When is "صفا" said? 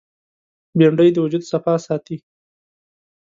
1.51-1.75